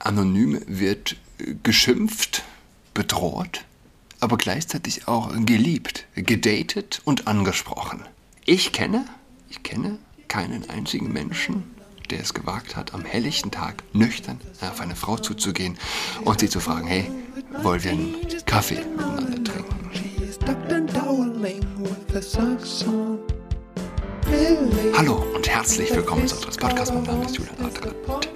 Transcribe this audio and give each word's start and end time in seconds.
anonym 0.00 0.60
wird 0.66 1.16
geschimpft, 1.62 2.42
bedroht, 2.94 3.64
aber 4.18 4.36
gleichzeitig 4.36 5.08
auch 5.08 5.30
geliebt, 5.46 6.06
gedatet 6.14 7.00
und 7.04 7.26
angesprochen. 7.26 8.02
Ich 8.44 8.72
kenne, 8.72 9.04
ich 9.48 9.62
kenne 9.62 9.98
keinen 10.28 10.68
einzigen 10.68 11.12
Menschen, 11.12 11.64
der 12.10 12.20
es 12.20 12.34
gewagt 12.34 12.76
hat, 12.76 12.94
am 12.94 13.04
helllichten 13.04 13.50
Tag 13.50 13.82
nüchtern 13.92 14.40
auf 14.60 14.80
eine 14.80 14.96
Frau 14.96 15.16
zuzugehen 15.16 15.78
und 16.24 16.40
sie 16.40 16.48
zu 16.48 16.60
fragen, 16.60 16.86
hey, 16.86 17.10
wollen 17.62 17.84
wir 17.84 17.90
einen 17.92 18.14
Kaffee 18.46 18.80
miteinander 18.96 19.44
trinken? 19.44 19.70
Hallo 24.96 25.24
und 25.34 25.48
herzlich 25.48 25.94
willkommen 25.94 26.26
zu 26.26 26.36
unserem 26.36 26.56
Podcast. 26.56 26.94
Mein 26.94 27.04
Name 27.04 27.24
ist 27.24 27.36
Julian 27.36 27.64
Adrat. 27.64 28.28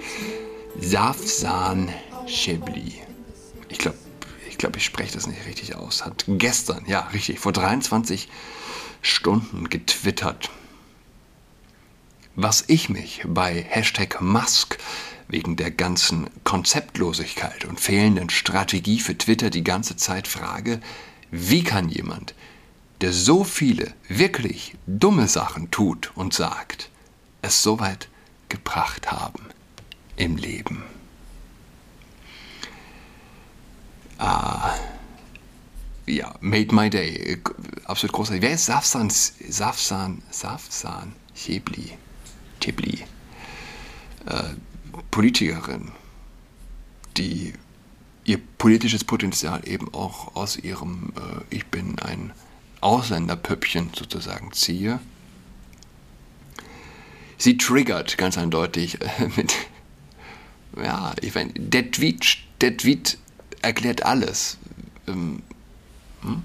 Safsan 0.80 1.88
Shebli. 2.26 3.00
Ich 3.68 3.78
glaube, 3.78 3.98
ich, 4.48 4.58
glaub, 4.58 4.76
ich 4.76 4.84
spreche 4.84 5.14
das 5.14 5.26
nicht 5.26 5.46
richtig 5.46 5.74
aus. 5.74 6.04
Hat 6.04 6.24
gestern, 6.26 6.84
ja, 6.86 7.00
richtig, 7.12 7.38
vor 7.40 7.52
23 7.52 8.28
Stunden 9.02 9.68
getwittert 9.68 10.50
was 12.36 12.64
ich 12.66 12.88
mich 12.88 13.22
bei 13.26 13.64
Hashtag 13.68 14.20
Musk 14.20 14.78
wegen 15.28 15.56
der 15.56 15.70
ganzen 15.70 16.28
Konzeptlosigkeit 16.42 17.64
und 17.64 17.80
fehlenden 17.80 18.28
Strategie 18.30 19.00
für 19.00 19.16
Twitter 19.16 19.50
die 19.50 19.64
ganze 19.64 19.96
Zeit 19.96 20.28
frage, 20.28 20.80
wie 21.30 21.64
kann 21.64 21.88
jemand, 21.88 22.34
der 23.00 23.12
so 23.12 23.44
viele 23.44 23.94
wirklich 24.08 24.76
dumme 24.86 25.28
Sachen 25.28 25.70
tut 25.70 26.12
und 26.14 26.34
sagt, 26.34 26.90
es 27.42 27.62
so 27.62 27.80
weit 27.80 28.08
gebracht 28.48 29.10
haben 29.10 29.53
im 30.16 30.36
Leben? 30.36 30.82
Ah, 34.18 34.74
ja, 36.06 36.34
made 36.40 36.74
my 36.74 36.88
day. 36.88 37.38
Absolut 37.84 38.12
großartig. 38.12 38.42
Wer 38.42 38.54
ist 38.54 38.66
Safsan, 38.66 39.10
Safsan, 39.10 40.22
Safsan 40.30 41.14
Chebli? 41.34 41.98
Tibli, 42.64 43.04
äh, 44.24 44.54
Politikerin, 45.10 45.92
die 47.18 47.52
ihr 48.24 48.38
politisches 48.56 49.04
Potenzial 49.04 49.68
eben 49.68 49.92
auch 49.92 50.34
aus 50.34 50.56
ihrem 50.56 51.12
äh, 51.16 51.54
Ich 51.54 51.66
bin 51.66 51.98
ein 51.98 52.32
Ausländerpöppchen 52.80 53.90
sozusagen 53.94 54.52
ziehe. 54.52 54.98
Sie 57.36 57.58
triggert 57.58 58.16
ganz 58.16 58.38
eindeutig 58.38 58.98
äh, 59.02 59.28
mit, 59.36 59.54
ja, 60.76 61.14
ich 61.20 61.34
meine, 61.34 61.52
der 61.52 61.90
Tweet, 61.90 62.38
der 62.60 62.76
Tweet 62.76 63.18
erklärt 63.62 64.04
alles. 64.04 64.58
Ähm, 65.06 65.42
hm? 66.22 66.42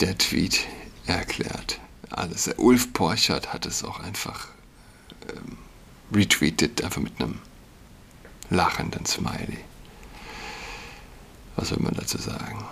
Der 0.00 0.16
Tweet 0.16 0.66
erklärt 1.06 1.80
alles. 2.10 2.50
Ulf 2.56 2.92
Porchert 2.92 3.52
hat 3.52 3.66
es 3.66 3.84
auch 3.84 4.00
einfach 4.00 4.48
ähm, 5.28 5.58
retweetet, 6.12 6.82
einfach 6.82 7.00
mit 7.00 7.20
einem 7.20 7.38
lachenden 8.48 9.06
Smiley. 9.06 9.58
Was 11.56 11.70
will 11.70 11.80
man 11.80 11.94
dazu 11.94 12.18
sagen? 12.18 12.64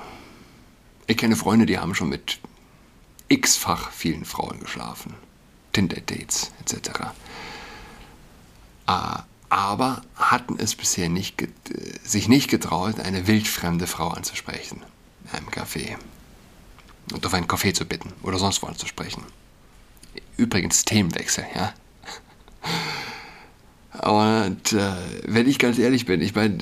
Ich 1.06 1.16
kenne 1.16 1.36
Freunde, 1.36 1.66
die 1.66 1.78
haben 1.78 1.94
schon 1.94 2.08
mit 2.08 2.38
x-fach 3.28 3.90
vielen 3.92 4.24
Frauen 4.24 4.60
geschlafen. 4.60 5.14
Tinder-Dates 5.72 6.52
etc. 6.60 6.90
Ah, 8.88 9.24
aber 9.50 10.00
hatten 10.14 10.56
es 10.58 10.74
bisher 10.74 11.10
nicht, 11.10 11.46
sich 12.02 12.26
nicht 12.26 12.48
getraut, 12.48 13.00
eine 13.00 13.26
wildfremde 13.26 13.86
Frau 13.86 14.08
anzusprechen. 14.08 14.82
In 15.24 15.38
einem 15.38 15.48
Café 15.50 15.98
und 17.12 17.26
auf 17.26 17.34
einen 17.34 17.46
Kaffee 17.46 17.74
zu 17.74 17.84
bitten 17.84 18.14
oder 18.22 18.38
sonst 18.38 18.62
wo 18.62 18.66
anzusprechen. 18.66 19.24
Übrigens 20.38 20.86
Themenwechsel, 20.86 21.44
ja. 21.54 21.74
Und 24.48 24.72
äh, 24.72 24.92
wenn 25.26 25.48
ich 25.48 25.58
ganz 25.58 25.78
ehrlich 25.78 26.06
bin, 26.06 26.22
ich 26.22 26.34
meine, 26.34 26.56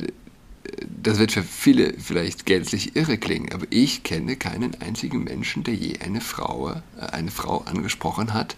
das 0.80 1.18
wird 1.18 1.30
für 1.30 1.44
viele 1.44 1.94
vielleicht 1.94 2.44
gänzlich 2.44 2.96
irre 2.96 3.18
klingen, 3.18 3.52
aber 3.52 3.66
ich 3.70 4.02
kenne 4.02 4.34
keinen 4.34 4.80
einzigen 4.80 5.22
Menschen, 5.22 5.62
der 5.62 5.74
je 5.74 6.00
eine 6.00 6.20
Frau, 6.20 6.72
äh, 6.72 7.06
eine 7.12 7.30
Frau 7.30 7.58
angesprochen 7.58 8.34
hat, 8.34 8.56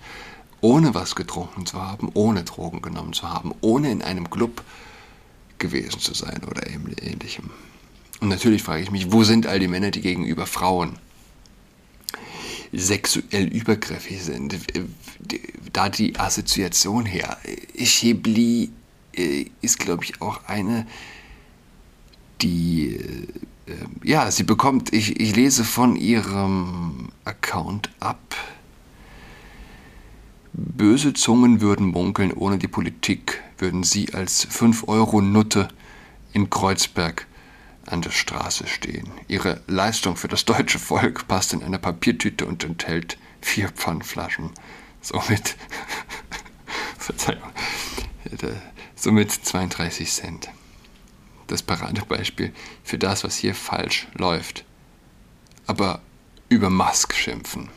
ohne 0.61 0.95
was 0.95 1.15
getrunken 1.15 1.67
zu 1.67 1.81
haben, 1.81 2.11
ohne 2.15 2.45
Drogen 2.45 2.83
genommen 2.83 3.13
zu 3.13 3.29
haben, 3.29 3.55
ohne 3.61 3.91
in 3.91 4.03
einem 4.03 4.29
Club 4.31 4.63
gewesen 5.59 6.01
zu 6.01 6.15
sein 6.15 6.41
oder 6.49 6.67
ähnlichem. 6.67 7.51
Und 8.21 8.29
natürlich 8.29 8.63
frage 8.63 8.83
ich 8.83 8.91
mich, 8.91 9.13
wo 9.13 9.23
sind 9.23 9.47
all 9.47 9.61
die 9.61 9.69
Männer, 9.69 9.91
die 9.91 10.01
gegenüber 10.01 10.47
Frauen 10.47 10.99
sexuell 12.73 13.47
übergriffig 13.47 14.23
sind. 14.23 14.59
Da 15.73 15.89
die 15.89 16.19
Assoziation 16.19 17.07
her. 17.07 17.39
Chibli 17.77 18.71
äh, 19.17 19.47
ist, 19.61 19.79
glaube 19.79 20.05
ich, 20.05 20.21
auch 20.21 20.45
eine, 20.47 20.87
die, 22.41 22.97
äh, 23.67 23.73
ja, 24.05 24.31
sie 24.31 24.45
bekommt, 24.45 24.93
ich, 24.93 25.21
ich 25.21 25.35
lese 25.35 25.65
von 25.65 25.97
ihrem 25.97 27.11
Account 27.25 27.91
ab. 28.01 28.37
Böse 30.61 31.13
Zungen 31.13 31.61
würden 31.61 31.87
munkeln, 31.87 32.33
ohne 32.33 32.59
die 32.59 32.67
Politik 32.67 33.41
würden 33.59 33.85
sie 33.85 34.13
als 34.13 34.45
5-Euro-Nutte 34.49 35.69
in 36.33 36.51
Kreuzberg 36.51 37.29
an 37.87 38.03
der 38.03 38.11
Straße 38.11 38.67
stehen. 38.67 39.09
Ihre 39.29 39.63
Leistung 39.69 40.17
für 40.17 40.27
das 40.27 40.45
deutsche 40.45 40.81
Volk 40.81 41.29
passt 41.29 41.53
in 41.53 41.63
eine 41.63 41.79
Papiertüte 41.79 42.45
und 42.45 42.65
enthält 42.65 43.19
vier 43.41 43.69
Pfandflaschen. 43.69 44.51
Somit, 45.01 45.57
Verzeihung, 46.99 47.51
somit 48.97 49.31
32 49.31 50.11
Cent. 50.11 50.49
Das 51.47 51.63
Paradebeispiel 51.63 52.53
für 52.83 52.99
das, 52.99 53.23
was 53.23 53.37
hier 53.37 53.55
falsch 53.55 54.09
läuft. 54.15 54.65
Aber 55.69 56.03
über 56.49 56.69
Musk 56.69 57.15
schimpfen. 57.15 57.71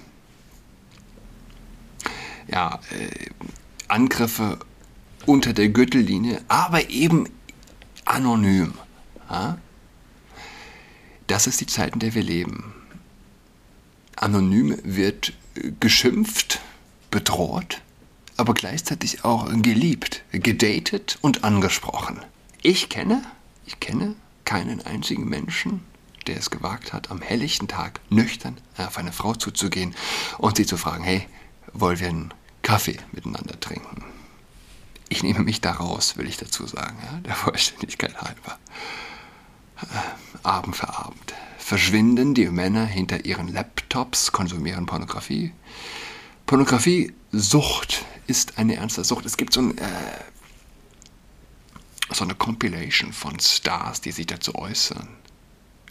Ja, 2.51 2.79
äh, 2.91 3.29
Angriffe 3.88 4.59
unter 5.25 5.53
der 5.53 5.69
Gürtellinie, 5.69 6.41
aber 6.47 6.89
eben 6.89 7.28
anonym. 8.06 8.73
Ja? 9.29 9.57
Das 11.28 11.47
ist 11.47 11.62
die 11.62 11.66
Zeit, 11.66 11.94
in 11.94 12.00
der 12.00 12.13
wir 12.13 12.23
leben. 12.23 12.73
Anonym 14.16 14.78
wird 14.84 15.34
geschimpft, 15.79 16.62
bedroht, 17.09 17.81
aber 18.38 18.53
gleichzeitig 18.53 19.23
auch 19.23 19.50
geliebt, 19.62 20.23
gedatet 20.31 21.18
und 21.22 21.44
angesprochen. 21.44 22.19
Ich 22.62 22.89
kenne, 22.89 23.23
ich 23.66 23.79
kenne 23.79 24.16
keinen 24.45 24.85
einzigen 24.85 25.28
Menschen, 25.28 25.81
der 26.28 26.38
es 26.38 26.50
gewagt 26.50 26.94
hat, 26.94 27.12
am 27.12 27.22
helllichten 27.22 27.68
Tag 27.68 28.00
nüchtern 28.09 28.57
auf 28.78 28.97
eine 28.97 29.12
Frau 29.12 29.33
zuzugehen 29.33 29.95
und 30.38 30.57
sie 30.57 30.66
zu 30.66 30.78
fragen, 30.78 31.03
hey, 31.03 31.28
wollen 31.73 32.00
wir 32.00 32.09
einen 32.09 32.33
Kaffee 32.62 32.98
miteinander 33.12 33.60
trinken? 33.60 34.04
Ich 35.10 35.24
nehme 35.24 35.40
mich 35.40 35.62
da 35.62 35.74
raus, 35.74 36.18
will 36.18 36.28
ich 36.28 36.38
dazu 36.38 36.66
sagen, 36.66 36.98
ja, 37.04 37.20
der 37.20 37.36
Vollständigkeit 37.36 38.22
halber. 38.22 38.58
Abend 40.44 40.76
für 40.76 40.90
Abend 40.90 41.34
verschwinden 41.58 42.34
die 42.34 42.48
Männer 42.48 42.86
hinter 42.86 43.26
ihren 43.26 43.48
Laptops, 43.48 44.32
konsumieren 44.32 44.86
Pornografie. 44.86 45.54
Pornografie-Sucht 46.46 48.06
ist 48.28 48.58
eine 48.58 48.76
ernste 48.76 49.04
Sucht. 49.04 49.26
Es 49.26 49.38
gibt 49.38 49.54
so, 49.54 49.62
ein, 49.62 49.78
äh, 49.78 49.88
so 52.12 52.24
eine 52.24 52.36
Compilation 52.36 53.14
von 53.14 53.40
Stars, 53.40 54.02
die 54.02 54.12
sich 54.12 54.28
dazu 54.28 54.56
äußern. 54.56 55.07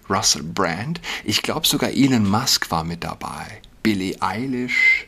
Russell 0.09 0.43
Brand, 0.43 1.01
ich 1.25 1.43
glaube 1.43 1.67
sogar 1.67 1.91
Elon 1.91 2.29
Musk 2.29 2.71
war 2.71 2.85
mit 2.85 3.05
dabei, 3.05 3.63
Billie 3.83 4.21
Eilish 4.21 5.07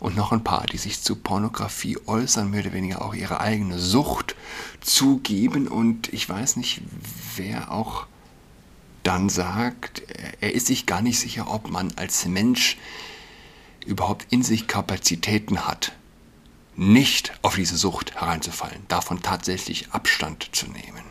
und 0.00 0.16
noch 0.16 0.32
ein 0.32 0.44
paar, 0.44 0.66
die 0.66 0.78
sich 0.78 1.02
zu 1.02 1.16
Pornografie 1.16 1.98
äußern, 2.06 2.50
mehr 2.50 2.62
oder 2.62 2.72
weniger 2.72 3.02
auch 3.02 3.14
ihre 3.14 3.40
eigene 3.40 3.78
Sucht 3.78 4.36
zugeben 4.80 5.68
und 5.68 6.12
ich 6.12 6.28
weiß 6.28 6.56
nicht, 6.56 6.82
wer 7.36 7.72
auch 7.72 8.06
dann 9.02 9.28
sagt, 9.28 10.02
er 10.40 10.54
ist 10.54 10.66
sich 10.66 10.86
gar 10.86 11.02
nicht 11.02 11.18
sicher, 11.18 11.50
ob 11.50 11.70
man 11.70 11.92
als 11.96 12.26
Mensch 12.26 12.76
überhaupt 13.86 14.26
in 14.30 14.42
sich 14.42 14.66
Kapazitäten 14.66 15.66
hat, 15.66 15.92
nicht 16.76 17.32
auf 17.42 17.56
diese 17.56 17.76
Sucht 17.76 18.14
hereinzufallen, 18.14 18.84
davon 18.88 19.22
tatsächlich 19.22 19.90
Abstand 19.92 20.50
zu 20.52 20.66
nehmen. 20.66 21.04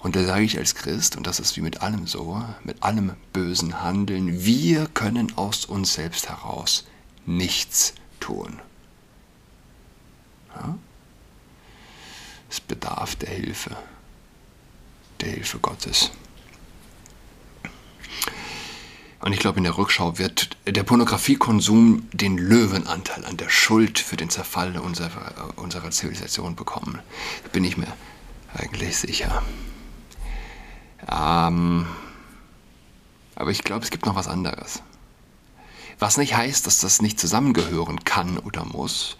Und 0.00 0.14
da 0.14 0.24
sage 0.24 0.44
ich 0.44 0.56
als 0.56 0.76
Christ, 0.76 1.16
und 1.16 1.26
das 1.26 1.40
ist 1.40 1.56
wie 1.56 1.60
mit 1.60 1.82
allem 1.82 2.06
so, 2.06 2.42
mit 2.62 2.82
allem 2.84 3.12
bösen 3.32 3.82
Handeln, 3.82 4.44
wir 4.44 4.86
können 4.86 5.36
aus 5.36 5.64
uns 5.64 5.94
selbst 5.94 6.28
heraus 6.28 6.86
nichts 7.28 7.94
tun. 8.20 8.60
Ja? 10.54 10.76
Es 12.50 12.60
bedarf 12.60 13.14
der 13.16 13.30
Hilfe, 13.30 13.76
der 15.20 15.30
Hilfe 15.30 15.58
Gottes. 15.58 16.10
Und 19.20 19.32
ich 19.32 19.40
glaube, 19.40 19.58
in 19.58 19.64
der 19.64 19.76
Rückschau 19.76 20.18
wird 20.18 20.56
der 20.64 20.84
Pornografiekonsum 20.84 22.08
den 22.12 22.38
Löwenanteil 22.38 23.24
an 23.24 23.36
der 23.36 23.50
Schuld 23.50 23.98
für 23.98 24.16
den 24.16 24.30
Zerfall 24.30 24.78
unserer, 24.78 25.52
unserer 25.56 25.90
Zivilisation 25.90 26.54
bekommen. 26.54 27.00
Da 27.42 27.48
bin 27.50 27.64
ich 27.64 27.76
mir 27.76 27.92
eigentlich 28.54 28.96
sicher. 28.96 29.42
Ähm, 31.10 31.86
aber 33.34 33.50
ich 33.50 33.64
glaube, 33.64 33.84
es 33.84 33.90
gibt 33.90 34.06
noch 34.06 34.14
was 34.14 34.28
anderes. 34.28 34.82
Was 35.98 36.16
nicht 36.16 36.36
heißt, 36.36 36.66
dass 36.66 36.78
das 36.78 37.02
nicht 37.02 37.18
zusammengehören 37.18 38.04
kann 38.04 38.38
oder 38.38 38.64
muss. 38.64 39.16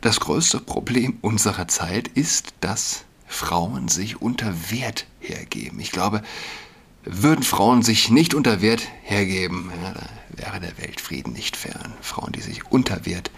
Das 0.00 0.20
größte 0.20 0.60
Problem 0.60 1.18
unserer 1.20 1.68
Zeit 1.68 2.08
ist, 2.08 2.54
dass 2.60 3.04
Frauen 3.26 3.88
sich 3.88 4.22
unter 4.22 4.70
Wert 4.70 5.06
hergeben. 5.20 5.80
Ich 5.80 5.90
glaube, 5.90 6.22
würden 7.04 7.44
Frauen 7.44 7.82
sich 7.82 8.10
nicht 8.10 8.34
unter 8.34 8.60
Wert 8.60 8.82
hergeben, 9.02 9.70
wäre 10.30 10.60
der 10.60 10.78
Weltfrieden 10.78 11.32
nicht 11.32 11.56
fern. 11.56 11.92
Frauen, 12.00 12.32
die 12.32 12.40
sich 12.40 12.70
unter 12.70 13.06
Wert 13.06 13.30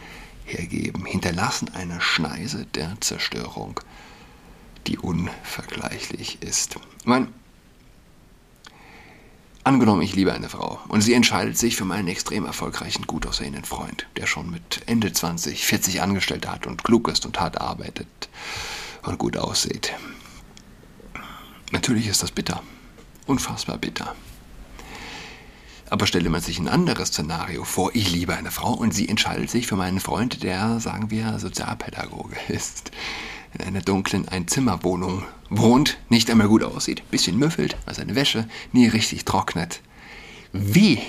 hergeben, 0.44 1.04
hinterlassen 1.04 1.70
eine 1.74 2.00
Schneise 2.00 2.66
der 2.66 2.96
Zerstörung, 3.00 3.80
die 4.86 4.98
unvergleichlich 4.98 6.42
ist. 6.42 6.76
Ich 7.00 7.06
meine, 7.06 7.28
angenommen, 9.68 10.02
ich 10.02 10.16
liebe 10.16 10.32
eine 10.32 10.48
Frau 10.48 10.80
und 10.88 11.02
sie 11.02 11.14
entscheidet 11.14 11.56
sich 11.56 11.76
für 11.76 11.84
meinen 11.84 12.08
extrem 12.08 12.44
erfolgreichen, 12.44 13.06
gut 13.06 13.26
aussehenden 13.26 13.64
Freund, 13.64 14.06
der 14.16 14.26
schon 14.26 14.50
mit 14.50 14.80
Ende 14.86 15.12
20, 15.12 15.64
40 15.64 16.02
Angestellte 16.02 16.50
hat 16.50 16.66
und 16.66 16.82
klug 16.82 17.08
ist 17.08 17.24
und 17.26 17.38
hart 17.38 17.60
arbeitet 17.60 18.08
und 19.02 19.18
gut 19.18 19.36
aussieht. 19.36 19.92
Natürlich 21.70 22.08
ist 22.08 22.22
das 22.22 22.32
bitter 22.32 22.62
unfassbar 23.28 23.78
bitter. 23.78 24.14
Aber 25.90 26.06
stelle 26.06 26.28
man 26.28 26.40
sich 26.40 26.58
ein 26.58 26.68
anderes 26.68 27.08
Szenario 27.08 27.64
vor, 27.64 27.90
ich 27.94 28.10
liebe 28.12 28.34
eine 28.36 28.50
Frau 28.50 28.72
und 28.72 28.92
sie 28.92 29.08
entscheidet 29.08 29.48
sich 29.48 29.66
für 29.66 29.76
meinen 29.76 30.00
Freund, 30.00 30.42
der, 30.42 30.80
sagen 30.80 31.10
wir, 31.10 31.38
Sozialpädagoge 31.38 32.36
ist, 32.48 32.90
in 33.54 33.64
einer 33.64 33.80
dunklen 33.80 34.28
Einzimmerwohnung 34.28 35.24
wohnt, 35.50 35.98
nicht 36.08 36.30
einmal 36.30 36.48
gut 36.48 36.62
aussieht, 36.62 37.08
bisschen 37.10 37.38
müffelt, 37.38 37.76
weil 37.84 37.94
seine 37.94 38.14
Wäsche 38.14 38.48
nie 38.72 38.86
richtig 38.88 39.24
trocknet. 39.24 39.80
Wie, 40.52 41.00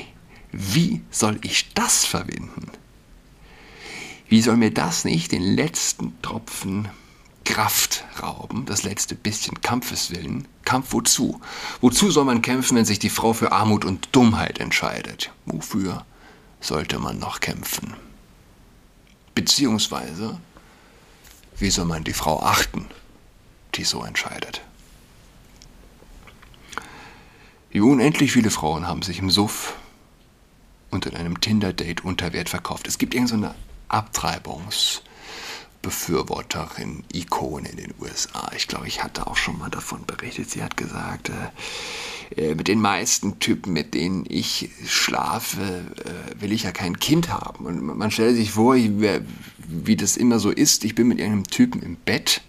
wie 0.51 1.01
soll 1.11 1.39
ich 1.41 1.73
das 1.73 2.05
verbinden? 2.05 2.69
Wie 4.27 4.41
soll 4.41 4.57
mir 4.57 4.71
das 4.71 5.05
nicht 5.05 5.31
den 5.31 5.43
letzten 5.43 6.13
Tropfen 6.21 6.89
Kraft 7.49 8.05
rauben, 8.21 8.67
das 8.67 8.83
letzte 8.83 9.15
bisschen 9.15 9.59
Kampfeswillen. 9.61 10.47
Kampf 10.65 10.93
wozu? 10.93 11.41
Wozu 11.81 12.11
soll 12.11 12.23
man 12.23 12.43
kämpfen, 12.43 12.77
wenn 12.77 12.85
sich 12.85 12.99
die 12.99 13.09
Frau 13.09 13.33
für 13.33 13.51
Armut 13.51 13.85
und 13.85 14.09
Dummheit 14.11 14.59
entscheidet? 14.59 15.31
Wofür 15.47 16.05
sollte 16.61 16.99
man 16.99 17.17
noch 17.17 17.39
kämpfen? 17.39 17.95
Beziehungsweise, 19.33 20.39
wie 21.59 21.69
soll 21.69 21.85
man 21.85 22.03
die 22.03 22.13
Frau 22.13 22.41
achten, 22.41 22.87
die 23.75 23.83
so 23.83 24.03
entscheidet? 24.03 24.61
Wie 27.71 27.81
unendlich 27.81 28.31
viele 28.31 28.49
Frauen 28.49 28.87
haben 28.87 29.01
sich 29.01 29.19
im 29.19 29.29
Suff 29.29 29.75
und 30.89 31.05
in 31.05 31.15
einem 31.15 31.39
Tinder-Date 31.39 32.03
unter 32.03 32.33
Wert 32.33 32.49
verkauft. 32.49 32.87
Es 32.87 32.97
gibt 32.97 33.13
irgendeine 33.13 33.49
so 33.49 33.95
Abtreibungs- 33.95 35.01
Befürworterin, 35.81 37.03
Ikone 37.13 37.69
in 37.69 37.77
den 37.77 37.93
USA. 37.99 38.51
Ich 38.55 38.67
glaube, 38.67 38.87
ich 38.87 39.03
hatte 39.03 39.27
auch 39.27 39.37
schon 39.37 39.57
mal 39.57 39.69
davon 39.69 40.05
berichtet. 40.05 40.49
Sie 40.49 40.61
hat 40.61 40.75
gesagt, 40.75 41.29
äh, 41.29 41.33
äh, 42.35 42.55
mit 42.55 42.67
den 42.67 42.81
meisten 42.81 43.39
Typen, 43.39 43.73
mit 43.73 43.93
denen 43.93 44.25
ich 44.27 44.69
schlafe, 44.85 45.85
äh, 46.05 46.41
will 46.41 46.51
ich 46.51 46.63
ja 46.63 46.71
kein 46.71 46.99
Kind 46.99 47.29
haben. 47.29 47.65
Und 47.65 47.81
man 47.81 48.11
stellt 48.11 48.35
sich 48.35 48.51
vor, 48.51 48.75
wie, 48.75 49.21
wie 49.57 49.95
das 49.95 50.17
immer 50.17 50.39
so 50.39 50.51
ist. 50.51 50.83
Ich 50.83 50.95
bin 50.95 51.07
mit 51.07 51.19
irgendeinem 51.19 51.47
Typen 51.47 51.81
im 51.81 51.95
Bett, 51.95 52.41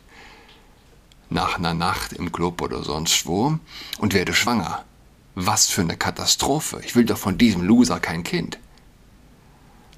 nach 1.28 1.58
einer 1.58 1.74
Nacht 1.74 2.12
im 2.12 2.32
Club 2.32 2.60
oder 2.60 2.82
sonst 2.82 3.26
wo, 3.26 3.58
und 3.98 4.14
werde 4.14 4.34
schwanger. 4.34 4.84
Was 5.36 5.68
für 5.68 5.82
eine 5.82 5.96
Katastrophe. 5.96 6.80
Ich 6.84 6.96
will 6.96 7.04
doch 7.04 7.18
von 7.18 7.38
diesem 7.38 7.62
Loser 7.62 8.00
kein 8.00 8.24
Kind. 8.24 8.58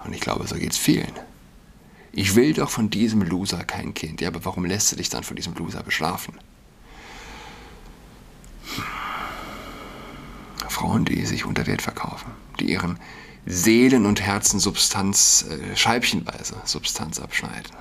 Und 0.05 0.13
ich 0.13 0.21
glaube, 0.21 0.47
so 0.47 0.57
geht 0.57 0.73
es 0.73 0.79
vielen. 0.79 1.13
Ich 2.13 2.35
will 2.35 2.53
doch 2.53 2.69
von 2.69 2.91
diesem 2.91 3.23
Loser 3.23 3.65
kein 3.65 3.95
Kind. 3.95 4.21
Ja, 4.21 4.29
aber 4.29 4.45
warum 4.45 4.67
lässt 4.67 4.93
du 4.93 4.97
dich 4.97 5.09
dann 5.09 5.25
von 5.25 5.35
diesem 5.35 5.55
Loser 5.55 5.83
beschlafen? 5.83 6.35
Frauen, 10.69 11.05
die 11.05 11.25
sich 11.25 11.45
unter 11.45 11.67
Wert 11.67 11.83
verkaufen, 11.83 12.31
die 12.61 12.71
ihren 12.71 12.99
Seelen- 13.47 14.07
und 14.07 14.21
Herzensubstanz 14.21 15.47
äh, 15.49 15.77
scheibchenweise 15.77 16.57
Substanz 16.65 17.19
abschneiden. 17.19 17.73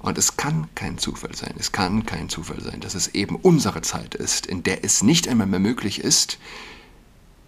Und 0.00 0.16
es 0.16 0.36
kann 0.36 0.68
kein 0.74 0.96
Zufall 0.96 1.34
sein, 1.34 1.54
es 1.58 1.72
kann 1.72 2.06
kein 2.06 2.28
Zufall 2.28 2.60
sein, 2.60 2.80
dass 2.80 2.94
es 2.94 3.08
eben 3.08 3.36
unsere 3.36 3.82
Zeit 3.82 4.14
ist, 4.14 4.46
in 4.46 4.62
der 4.62 4.84
es 4.84 5.02
nicht 5.02 5.28
einmal 5.28 5.48
mehr 5.48 5.58
möglich 5.58 6.00
ist, 6.00 6.38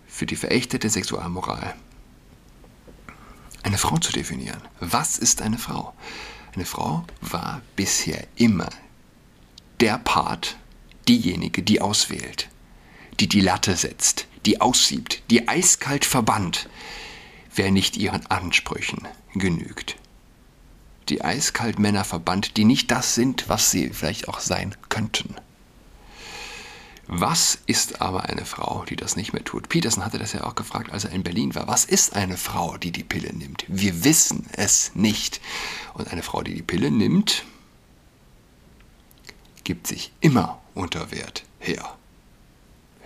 für 0.08 0.26
die 0.26 0.37
verächtete 0.37 0.90
Sexualmoral 0.90 1.75
eine 3.70 3.78
Frau 3.78 3.99
zu 3.99 4.11
definieren. 4.11 4.61
Was 4.81 5.17
ist 5.17 5.43
eine 5.43 5.56
Frau? 5.56 5.94
Eine 6.56 6.64
Frau 6.64 7.05
war 7.20 7.62
bisher 7.76 8.26
immer 8.34 8.69
der 9.78 9.96
Part, 9.99 10.56
diejenige, 11.06 11.62
die 11.62 11.81
auswählt, 11.81 12.49
die 13.20 13.28
die 13.28 13.40
Latte 13.40 13.76
setzt, 13.76 14.26
die 14.44 14.61
aussiebt, 14.61 15.22
die 15.31 15.46
eiskalt 15.46 16.05
verbannt, 16.05 16.69
wer 17.55 17.70
nicht 17.70 17.96
ihren 17.96 18.26
Ansprüchen 18.26 19.06
genügt. 19.34 19.94
Die 21.08 21.22
eiskalt 21.22 21.78
Männer 21.78 22.02
verbannt, 22.02 22.56
die 22.56 22.64
nicht 22.64 22.90
das 22.90 23.14
sind, 23.14 23.49
was 23.49 23.70
sie 23.70 23.90
vielleicht 23.90 24.26
auch 24.26 24.40
sein 24.40 24.75
könnten. 24.88 25.37
Was 27.12 27.58
ist 27.66 28.00
aber 28.00 28.26
eine 28.26 28.44
Frau, 28.44 28.84
die 28.88 28.94
das 28.94 29.16
nicht 29.16 29.32
mehr 29.32 29.42
tut? 29.42 29.68
Peterson 29.68 30.04
hatte 30.04 30.20
das 30.20 30.32
ja 30.32 30.44
auch 30.44 30.54
gefragt, 30.54 30.92
als 30.92 31.06
er 31.06 31.10
in 31.10 31.24
Berlin 31.24 31.56
war. 31.56 31.66
Was 31.66 31.84
ist 31.84 32.14
eine 32.14 32.36
Frau, 32.36 32.76
die 32.76 32.92
die 32.92 33.02
Pille 33.02 33.32
nimmt? 33.32 33.64
Wir 33.66 34.04
wissen 34.04 34.46
es 34.52 34.92
nicht. 34.94 35.40
Und 35.94 36.12
eine 36.12 36.22
Frau, 36.22 36.44
die 36.44 36.54
die 36.54 36.62
Pille 36.62 36.88
nimmt, 36.92 37.44
gibt 39.64 39.88
sich 39.88 40.12
immer 40.20 40.60
unter 40.74 41.10
Wert 41.10 41.43
her. 41.58 41.96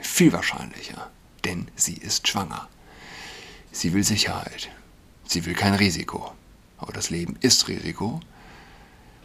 Viel 0.03 0.35
wahrscheinlicher, 0.35 1.11
denn 1.45 1.69
sie 1.75 1.95
ist 1.95 2.29
schwanger. 2.29 2.69
Sie 3.73 3.95
will 3.95 4.05
Sicherheit. 4.05 4.69
Sie 5.27 5.47
will 5.47 5.55
kein 5.55 5.73
Risiko. 5.73 6.35
Aber 6.77 6.93
das 6.93 7.09
Leben 7.09 7.39
ist 7.41 7.69
Risiko. 7.69 8.21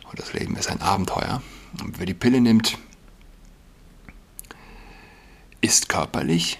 Und 0.09 0.19
das 0.19 0.31
Leben 0.31 0.55
ist 0.55 0.69
ein 0.69 0.81
Abenteuer. 0.81 1.41
Und 1.81 1.99
wer 1.99 2.05
die 2.05 2.13
Pille 2.13 2.39
nimmt, 2.39 2.77
ist 5.61 5.89
körperlich, 5.89 6.59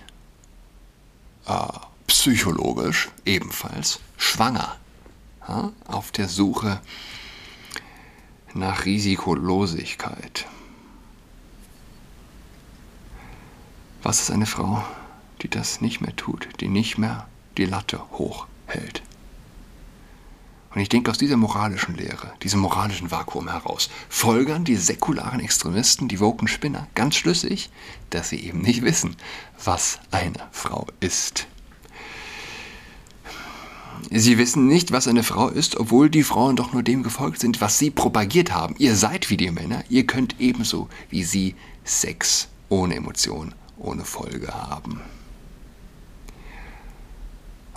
äh, 1.46 1.68
psychologisch 2.08 3.10
ebenfalls 3.26 4.00
schwanger. 4.18 4.76
Ja, 5.48 5.72
auf 5.88 6.12
der 6.12 6.28
Suche 6.28 6.80
nach 8.54 8.86
Risikolosigkeit. 8.86 10.46
Was 14.04 14.22
ist 14.22 14.32
eine 14.32 14.46
Frau, 14.46 14.84
die 15.42 15.50
das 15.50 15.82
nicht 15.82 16.02
mehr 16.02 16.16
tut, 16.16 16.48
die 16.60 16.68
nicht 16.68 16.98
mehr 16.98 17.28
die 17.58 17.66
Latte 17.66 18.02
hochhält? 18.12 19.02
Und 20.74 20.82
ich 20.82 20.90
denke, 20.90 21.10
aus 21.10 21.18
dieser 21.18 21.38
moralischen 21.38 21.96
Lehre, 21.96 22.34
diesem 22.44 22.60
moralischen 22.60 23.10
Vakuum 23.10 23.50
heraus, 23.50 23.90
folgern 24.08 24.66
die 24.66 24.76
säkularen 24.76 25.40
Extremisten, 25.40 26.08
die 26.08 26.20
woken 26.20 26.48
Spinner, 26.48 26.88
ganz 26.94 27.16
schlüssig, 27.16 27.70
dass 28.12 28.30
sie 28.30 28.40
eben 28.40 28.62
nicht 28.62 28.84
wissen, 28.84 29.16
was 29.64 30.00
eine 30.12 30.48
Frau 30.52 30.86
ist. 31.00 31.48
Sie 34.12 34.38
wissen 34.38 34.68
nicht, 34.68 34.92
was 34.92 35.08
eine 35.08 35.24
Frau 35.24 35.50
ist, 35.50 35.76
obwohl 35.76 36.10
die 36.10 36.24
Frauen 36.24 36.56
doch 36.56 36.72
nur 36.72 36.84
dem 36.84 37.04
gefolgt 37.04 37.40
sind, 37.40 37.62
was 37.62 37.78
sie 37.78 37.92
propagiert 37.92 38.54
haben. 38.54 38.76
Ihr 38.78 38.96
seid 38.96 39.30
wie 39.30 39.38
die 39.38 39.52
Männer, 39.52 39.84
ihr 39.90 40.08
könnt 40.08 40.40
ebenso 40.40 40.88
wie 41.10 41.24
sie 41.24 41.56
Sex 41.84 42.48
ohne 42.70 42.96
Emotion, 42.96 43.54
ohne 43.78 44.06
Folge 44.06 44.48
haben. 44.54 45.02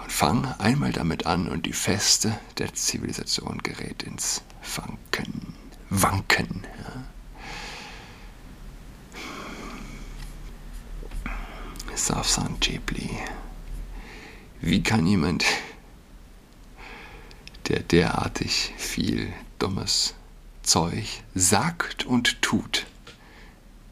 Und 0.03 0.13
fang 0.13 0.45
einmal 0.59 0.93
damit 0.93 1.27
an 1.27 1.49
und 1.49 1.67
die 1.67 1.73
Feste 1.73 2.39
der 2.59 2.75
Zivilisation 2.75 3.59
gerät 3.63 4.03
ins 4.03 4.43
Wanken. 4.77 5.55
Wanken. 5.91 6.67
Ja. 6.85 7.05
Safsan 11.95 12.59
Chepli. 12.61 13.11
Wie 14.61 14.83
kann 14.83 15.07
jemand, 15.07 15.45
der 17.69 17.81
derartig 17.81 18.73
viel 18.77 19.33
Dummes 19.59 20.15
Zeug 20.63 21.23
sagt 21.35 22.05
und 22.07 22.41
tut, 22.43 22.87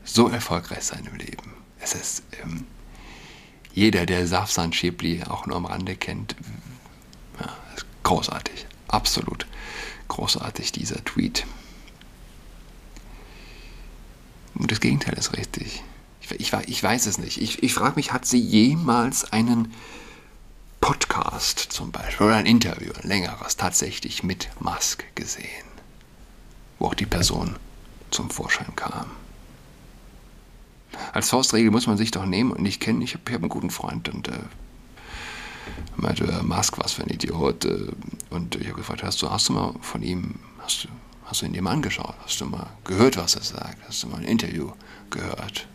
so 0.05 0.29
erfolgreich 0.29 0.83
sein 0.83 1.05
im 1.07 1.17
Leben. 1.17 1.53
Es 1.81 1.95
ist 1.95 2.23
ähm, 2.43 2.67
jeder, 3.73 4.07
der 4.07 4.27
Safsan 4.27 4.73
Schäbli 4.73 5.23
auch 5.25 5.47
nur 5.47 5.57
am 5.57 5.67
Rande 5.67 5.97
kennt, 5.97 6.37
ja, 7.39 7.57
ist 7.77 7.87
großartig, 8.03 8.67
absolut 8.89 9.47
großartig 10.09 10.73
dieser 10.73 11.03
Tweet. 11.05 11.47
Und 14.55 14.71
das 14.71 14.81
Gegenteil 14.81 15.15
ist 15.15 15.37
richtig. 15.37 15.83
Ich, 16.21 16.31
ich, 16.33 16.53
ich 16.53 16.83
weiß 16.83 17.07
es 17.07 17.19
nicht. 17.19 17.41
Ich, 17.41 17.63
ich 17.63 17.73
frage 17.73 17.97
mich, 17.97 18.13
hat 18.13 18.27
sie 18.27 18.39
jemals 18.39 19.33
einen 19.33 19.73
Podcast 20.81 21.59
zum 21.59 21.93
Beispiel 21.93 22.27
oder 22.27 22.37
ein 22.37 22.47
Interview, 22.47 22.93
ein 22.93 23.09
längeres, 23.09 23.57
tatsächlich 23.57 24.23
mit 24.23 24.49
Musk 24.61 25.05
gesehen, 25.15 25.67
wo 26.79 26.89
auch 26.89 26.95
die 26.95 27.07
Person 27.07 27.57
zum 28.11 28.31
Vorschein 28.31 28.75
kam? 28.77 29.11
Als 31.13 31.31
Faustregel 31.31 31.71
muss 31.71 31.87
man 31.87 31.97
sich 31.97 32.11
doch 32.11 32.27
nehmen 32.27 32.53
und 32.53 32.65
ich 32.65 32.81
kenne, 32.81 33.05
ich 33.05 33.15
habe 33.15 33.33
hab 33.33 33.41
einen 33.41 33.49
guten 33.49 33.71
Freund 33.71 34.09
und 34.09 34.29
äh, 34.29 34.33
meinte, 35.97 36.25
äh, 36.25 36.43
Musk, 36.43 36.79
was 36.79 36.93
für 36.93 37.03
ein 37.03 37.09
Idiot. 37.09 37.65
Äh, 37.65 37.89
und 38.31 38.57
ich 38.57 38.67
habe 38.67 38.79
gefragt, 38.79 39.03
hast 39.03 39.23
du, 39.23 39.31
hast 39.31 39.49
du 39.49 39.53
mal 39.53 39.75
von 39.81 40.03
ihm, 40.03 40.37
hast 40.59 40.85
du, 40.85 40.89
hast 41.25 41.43
du 41.43 41.47
ihn 41.47 41.53
dir 41.53 41.63
mal 41.63 41.73
angeschaut? 41.73 42.15
Hast 42.25 42.41
du 42.41 42.47
mal 42.47 42.69
gehört, 42.85 43.17
was 43.17 43.35
er 43.35 43.43
sagt? 43.43 43.79
Hast 43.87 44.03
du 44.03 44.09
mal 44.09 44.19
ein 44.19 44.25
Interview 44.25 44.73
gehört? 45.11 45.67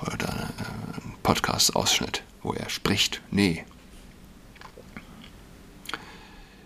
Oder 0.00 0.28
äh, 0.58 1.02
einen 1.02 1.14
Podcast-Ausschnitt, 1.22 2.22
wo 2.42 2.52
er 2.52 2.68
spricht? 2.68 3.20
Nee. 3.30 3.64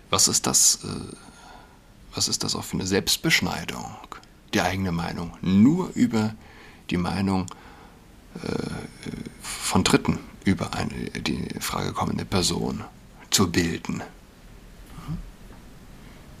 Was 0.09 0.27
ist 0.27 0.47
das, 0.47 0.79
äh, 0.83 1.15
was 2.13 2.27
ist 2.27 2.43
das 2.43 2.55
auch 2.55 2.63
für 2.63 2.77
eine 2.77 2.87
Selbstbeschneidung? 2.87 3.85
Die 4.53 4.61
eigene 4.61 4.91
Meinung. 4.91 5.37
Nur 5.41 5.91
über 5.93 6.33
die 6.89 6.97
Meinung 6.97 7.47
äh, 8.35 9.09
von 9.41 9.83
Dritten 9.83 10.19
über 10.43 10.73
eine 10.73 10.93
die 11.21 11.47
Frage 11.59 11.93
kommende 11.93 12.25
Person 12.25 12.83
zu 13.29 13.51
bilden. 13.51 14.01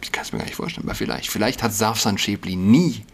Ich 0.01 0.11
kann 0.11 0.23
es 0.23 0.31
mir 0.31 0.39
gar 0.39 0.45
nicht 0.45 0.55
vorstellen, 0.55 0.87
aber 0.87 0.95
vielleicht. 0.95 1.29
Vielleicht 1.29 1.63
hat 1.63 1.73
Safsan 1.73 2.17
Schäbli 2.17 2.55
nie, 2.55 3.05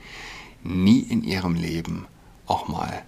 nie 0.64 1.00
in 1.00 1.24
ihrem 1.24 1.56
Leben 1.56 2.06
auch 2.46 2.68
mal 2.68 3.04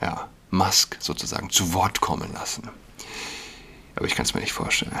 ja, 0.00 0.28
Musk 0.50 0.96
sozusagen 1.00 1.50
zu 1.50 1.72
Wort 1.72 2.00
kommen 2.00 2.32
lassen. 2.32 2.68
Aber 3.94 4.06
ich 4.06 4.14
kann 4.14 4.24
es 4.24 4.34
mir 4.34 4.40
nicht 4.40 4.52
vorstellen. 4.52 4.92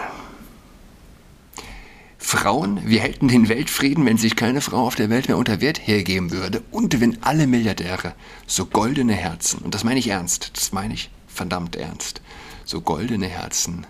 Frauen, 2.26 2.80
wir 2.84 3.02
hätten 3.02 3.28
den 3.28 3.48
Weltfrieden, 3.48 4.04
wenn 4.04 4.18
sich 4.18 4.34
keine 4.34 4.60
Frau 4.60 4.84
auf 4.84 4.96
der 4.96 5.10
Welt 5.10 5.28
mehr 5.28 5.36
unter 5.36 5.60
Wert 5.60 5.86
hergeben 5.86 6.32
würde 6.32 6.60
und 6.72 7.00
wenn 7.00 7.22
alle 7.22 7.46
Milliardäre 7.46 8.16
so 8.48 8.66
goldene 8.66 9.12
Herzen, 9.12 9.60
und 9.60 9.76
das 9.76 9.84
meine 9.84 10.00
ich 10.00 10.08
ernst, 10.08 10.50
das 10.56 10.72
meine 10.72 10.92
ich 10.92 11.08
verdammt 11.28 11.76
ernst, 11.76 12.20
so 12.64 12.80
goldene 12.80 13.28
Herzen 13.28 13.86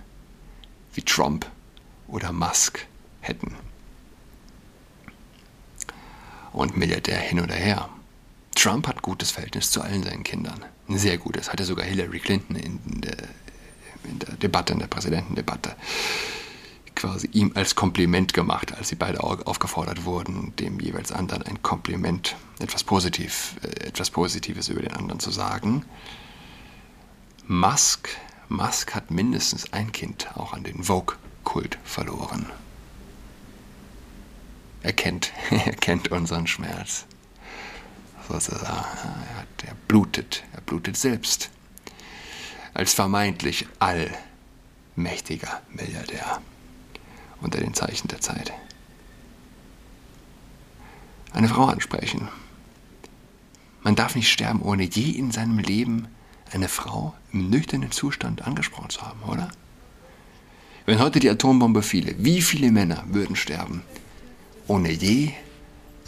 wie 0.93 1.01
Trump 1.01 1.51
oder 2.09 2.31
Musk 2.31 2.87
hätten. 3.23 3.55
Und 6.53 6.77
Milliardär 6.77 7.17
hin 7.17 7.41
oder 7.41 7.55
her. 7.55 7.89
Trump 8.55 8.87
hat 8.87 9.01
gutes 9.01 9.31
Verhältnis 9.31 9.71
zu 9.71 9.81
allen 9.81 10.03
seinen 10.03 10.25
Kindern. 10.25 10.63
Ein 10.91 10.99
sehr 10.99 11.17
gutes. 11.17 11.51
Hatte 11.51 11.65
sogar 11.65 11.87
Hillary 11.87 12.19
Clinton 12.19 12.57
in 12.57 13.01
der, 13.01 13.17
in 14.05 14.19
der 14.19 14.35
Debatte, 14.35 14.75
in 14.75 14.79
der 14.81 14.89
Präsidentendebatte 14.89 15.75
quasi 16.97 17.29
ihm 17.33 17.53
als 17.55 17.77
Kompliment 17.77 18.35
gemacht, 18.35 18.75
als 18.75 18.89
sie 18.89 18.97
beide 18.97 19.23
aufgefordert 19.23 20.05
wurden, 20.05 20.57
dem 20.57 20.81
jeweils 20.81 21.13
anderen 21.13 21.43
ein 21.45 21.63
Kompliment, 21.63 22.35
etwas, 22.59 22.83
Positiv, 22.83 23.55
äh, 23.63 23.87
etwas 23.87 24.11
Positives 24.11 24.69
über 24.69 24.83
den 24.83 24.95
anderen 24.95 25.21
zu 25.21 25.31
sagen. 25.31 25.85
Musk, 27.47 28.09
Musk 28.49 28.95
hat 28.95 29.13
mindestens 29.13 29.73
ein 29.73 29.93
Kind 29.93 30.37
auch 30.37 30.53
an 30.53 30.65
den 30.65 30.83
Vogue-Kult 30.83 31.79
verloren. 31.85 32.47
Er 34.83 34.93
kennt, 34.93 35.33
er 35.51 35.75
kennt 35.75 36.11
unseren 36.11 36.47
Schmerz. 36.47 37.05
Sozusagen. 38.29 38.85
Er 39.65 39.75
blutet, 39.87 40.43
er 40.53 40.61
blutet 40.63 40.97
selbst. 40.97 41.51
Als 42.75 42.93
vermeintlich 42.93 43.67
allmächtiger 43.79 45.63
Milliardär 45.71 46.41
unter 47.41 47.61
den 47.61 47.75
Zeichen 47.75 48.09
der 48.09 48.21
Zeit. 48.21 48.53
Eine 51.33 51.49
Frau 51.49 51.67
ansprechen. 51.67 52.29
Man 53.83 53.95
darf 53.95 54.15
nicht 54.15 54.31
sterben, 54.31 54.63
ohne 54.63 54.85
je 54.85 55.11
in 55.11 55.31
seinem 55.31 55.59
Leben 55.59 56.09
eine 56.53 56.69
Frau 56.69 57.15
im 57.33 57.51
nüchternen 57.51 57.91
Zustand 57.93 58.47
angesprochen 58.47 58.91
zu 58.91 59.03
haben, 59.03 59.23
oder? 59.23 59.51
Wenn 60.87 61.01
heute 61.01 61.21
die 61.21 61.29
Atombombe 61.29 61.83
fiele, 61.83 62.15
wie 62.19 62.41
viele 62.41 62.71
Männer 62.71 63.05
würden 63.09 63.37
sterben, 63.37 63.83
ohne 64.67 64.91
je 64.93 65.33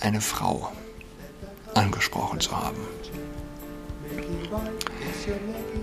eine 0.01 0.21
Frau 0.21 0.73
angesprochen 1.75 2.41
zu 2.41 2.57
haben? 2.57 2.79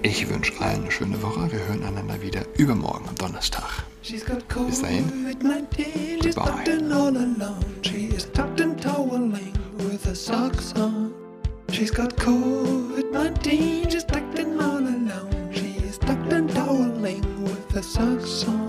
Ich 0.01 0.29
wünsche 0.29 0.53
allen 0.61 0.81
eine 0.83 0.91
schöne 0.91 1.21
Woche. 1.21 1.51
Wir 1.51 1.59
hören 1.67 1.83
einander 1.83 2.21
wieder 2.21 2.41
übermorgen 2.57 3.07
am 3.09 3.15
Donnerstag. 3.15 3.83
Bis 4.03 4.81
dahin. 4.81 5.35
Goodbye. 6.21 6.63
She's 11.71 11.91
got 11.91 12.15
COVID-19, 12.15 13.91
she's 13.91 14.05
tucked 14.05 14.39
in 14.39 14.61
all 14.61 14.77
alone. 14.77 15.51
She's 15.51 15.97
tucked 15.97 16.31
and 16.31 16.49
toweling 16.49 17.21
with 17.43 17.69
her 17.73 17.83
socks 17.83 18.47
on. 18.47 18.64